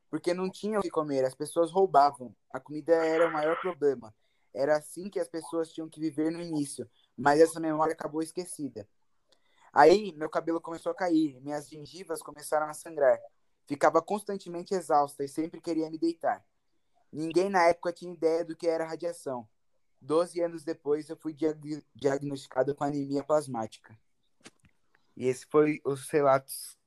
Porque 0.10 0.34
não 0.34 0.50
tinham 0.50 0.80
o 0.80 0.84
que 0.84 0.90
comer, 0.90 1.26
as 1.26 1.36
pessoas 1.36 1.72
roubavam. 1.72 2.36
A 2.52 2.60
comida 2.60 2.94
era 2.94 3.28
o 3.28 3.32
maior 3.32 3.60
problema. 3.60 4.14
Era 4.54 4.78
assim 4.78 5.10
que 5.10 5.20
as 5.20 5.28
pessoas 5.28 5.72
tinham 5.72 5.90
que 5.90 6.00
viver 6.00 6.32
no 6.32 6.42
início, 6.42 6.90
mas 7.18 7.40
essa 7.40 7.60
memória 7.60 7.94
acabou 7.94 8.22
esquecida. 8.22 8.88
Aí, 9.72 10.14
meu 10.14 10.30
cabelo 10.30 10.60
começou 10.60 10.92
a 10.92 10.96
cair, 10.96 11.40
minhas 11.42 11.70
gengivas 11.70 12.22
começaram 12.22 12.68
a 12.68 12.74
sangrar. 12.74 13.20
Ficava 13.68 14.02
constantemente 14.02 14.74
exausta 14.74 15.24
e 15.24 15.28
sempre 15.28 15.62
queria 15.62 15.90
me 15.92 15.98
deitar. 15.98 16.44
Ninguém 17.12 17.50
na 17.50 17.66
época 17.66 17.94
tinha 17.94 18.14
ideia 18.14 18.44
do 18.44 18.56
que 18.56 18.68
era 18.68 18.86
radiação. 18.86 19.48
Doze 20.02 20.42
anos 20.42 20.64
depois, 20.64 21.10
eu 21.10 21.18
fui 21.18 21.34
diag 21.34 21.84
diagnosticado 21.94 22.74
com 22.74 22.84
anemia 22.84 23.24
plasmática. 23.24 23.98
E 25.16 25.28
esse 25.28 25.46
foi 25.46 25.82
os 25.84 26.10
relatos 26.10 26.78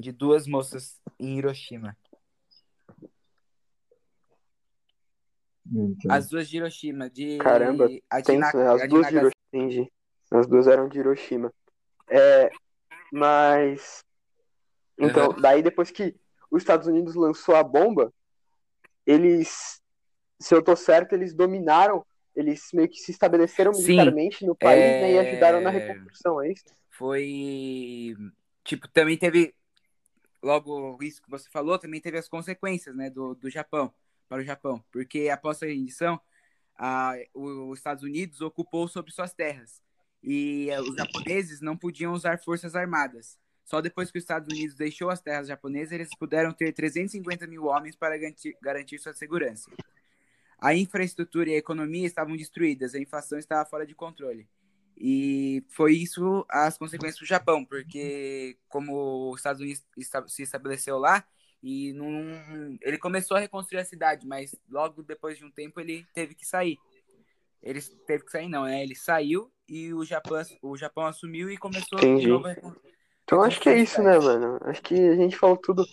de 0.00 0.12
duas 0.12 0.46
moças 0.46 1.00
em 1.18 1.36
Hiroshima. 1.36 1.96
As 6.08 6.28
duas 6.28 6.48
de 6.48 6.56
Hiroshima, 6.56 7.10
de 7.10 7.36
Caramba, 7.38 7.88
a 8.08 8.20
de, 8.20 8.36
Na- 8.38 8.52
né? 8.52 8.66
a 8.66 8.72
As 8.72 8.82
de 8.82 8.88
duas 8.88 9.06
de. 9.08 9.14
Hiroshima. 9.16 9.32
Entendi. 9.52 9.92
As 10.30 10.46
duas 10.46 10.66
eram 10.66 10.88
de 10.88 10.98
Hiroshima. 10.98 11.52
É, 12.08 12.50
mas. 13.12 14.02
Então, 14.96 15.32
daí 15.34 15.62
depois 15.62 15.90
que 15.90 16.18
os 16.50 16.62
Estados 16.62 16.86
Unidos 16.86 17.14
lançou 17.14 17.54
a 17.54 17.62
bomba, 17.62 18.12
eles, 19.06 19.80
se 20.40 20.54
eu 20.54 20.62
tô 20.62 20.74
certo, 20.74 21.12
eles 21.12 21.34
dominaram, 21.34 22.04
eles 22.38 22.70
meio 22.72 22.88
que 22.88 22.98
se 22.98 23.10
estabeleceram 23.10 23.72
Sim, 23.72 23.82
militarmente 23.82 24.46
no 24.46 24.54
país, 24.54 24.84
é, 24.84 25.00
né, 25.00 25.12
e 25.12 25.18
ajudaram 25.18 25.60
na 25.60 25.70
reconstrução, 25.70 26.40
é 26.42 26.52
isso? 26.52 26.64
foi 26.90 28.16
tipo 28.64 28.88
também 28.88 29.16
teve 29.16 29.54
logo 30.42 30.98
isso 31.02 31.22
que 31.22 31.30
você 31.30 31.48
falou 31.50 31.78
também 31.78 32.00
teve 32.00 32.18
as 32.18 32.28
consequências 32.28 32.94
né 32.96 33.10
do, 33.10 33.34
do 33.34 33.50
Japão 33.50 33.92
para 34.28 34.40
o 34.40 34.44
Japão 34.44 34.82
porque 34.92 35.28
após 35.28 35.62
a 35.62 35.66
rendição 35.66 36.20
a, 36.76 37.14
o- 37.34 37.70
os 37.70 37.78
Estados 37.78 38.04
Unidos 38.04 38.40
ocupou 38.40 38.86
sobre 38.88 39.10
suas 39.12 39.32
terras 39.32 39.82
e 40.22 40.68
eh, 40.70 40.80
os 40.80 40.96
japoneses 40.96 41.60
não 41.60 41.76
podiam 41.76 42.12
usar 42.12 42.38
forças 42.38 42.74
armadas 42.74 43.38
só 43.64 43.80
depois 43.80 44.10
que 44.10 44.18
os 44.18 44.24
Estados 44.24 44.48
Unidos 44.48 44.74
deixou 44.76 45.10
as 45.10 45.20
terras 45.20 45.48
japonesas 45.48 45.92
eles 45.92 46.14
puderam 46.14 46.52
ter 46.52 46.72
350 46.72 47.46
mil 47.46 47.64
homens 47.66 47.96
para 47.96 48.16
garantir, 48.16 48.56
garantir 48.62 48.98
sua 48.98 49.12
segurança 49.12 49.70
a 50.58 50.74
infraestrutura 50.74 51.50
e 51.50 51.54
a 51.54 51.58
economia 51.58 52.06
estavam 52.06 52.36
destruídas 52.36 52.94
a 52.94 52.98
inflação 52.98 53.38
estava 53.38 53.68
fora 53.68 53.86
de 53.86 53.94
controle 53.94 54.48
e 55.00 55.64
foi 55.68 55.92
isso 55.94 56.44
as 56.50 56.76
consequências 56.76 57.20
do 57.20 57.26
Japão, 57.26 57.64
porque 57.64 58.58
como 58.68 59.30
os 59.30 59.38
Estados 59.38 59.60
Unidos 59.60 59.84
se 60.26 60.42
estabeleceu 60.42 60.98
lá, 60.98 61.24
e 61.62 61.92
não, 61.92 62.10
ele 62.82 62.98
começou 62.98 63.36
a 63.36 63.40
reconstruir 63.40 63.80
a 63.80 63.84
cidade, 63.84 64.26
mas 64.26 64.56
logo 64.68 65.02
depois 65.02 65.38
de 65.38 65.44
um 65.44 65.50
tempo 65.50 65.80
ele 65.80 66.04
teve 66.12 66.34
que 66.34 66.44
sair. 66.44 66.76
Ele 67.62 67.80
teve 68.06 68.24
que 68.24 68.30
sair, 68.30 68.48
não, 68.48 68.64
né? 68.64 68.82
Ele 68.82 68.94
saiu 68.94 69.52
e 69.68 69.92
o 69.92 70.04
Japão, 70.04 70.40
o 70.62 70.76
Japão 70.76 71.06
assumiu 71.06 71.50
e 71.50 71.56
começou 71.56 71.98
Entendi. 71.98 72.22
de 72.22 72.28
novo 72.28 72.46
a 72.46 72.56
Então 73.24 73.42
acho 73.42 73.60
que 73.60 73.68
é 73.68 73.80
isso, 73.80 74.02
né, 74.02 74.18
mano? 74.18 74.58
Acho 74.62 74.82
que 74.82 74.94
a 74.94 75.16
gente 75.16 75.36
falou 75.36 75.56
tudo. 75.56 75.84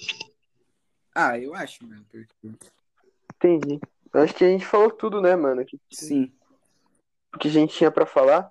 Ah, 1.14 1.38
eu 1.40 1.54
acho, 1.54 1.86
mano. 1.88 2.06
porque- 2.10 3.80
Entendi. 4.16 4.24
Acho 4.24 4.34
que 4.34 4.44
a 4.44 4.48
gente 4.48 4.66
falou 4.66 4.92
tudo, 4.92 5.22
né, 5.22 5.36
mano? 5.36 5.66
Que, 5.66 5.80
Sim. 5.92 6.32
que 7.40 7.48
a 7.48 7.52
gente 7.52 7.76
tinha 7.76 7.92
pra 7.92 8.06
falar. 8.06 8.50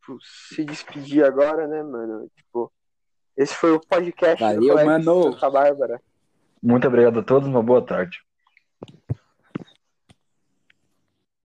Tipo, 0.00 0.18
Se 0.22 0.64
despedir 0.64 1.24
agora, 1.24 1.66
né, 1.66 1.82
mano? 1.82 2.28
Tipo, 2.36 2.72
esse 3.36 3.54
foi 3.54 3.72
o 3.72 3.80
podcast 3.80 4.42
do 4.42 4.46
Valeu, 4.54 4.68
Colégio 4.70 4.86
mano. 4.86 5.32
Santa 5.32 5.50
Bárbara. 5.50 6.00
muito 6.62 6.86
obrigado 6.86 7.20
a 7.20 7.22
todos, 7.22 7.48
uma 7.48 7.62
boa 7.62 7.84
tarde. 7.84 8.22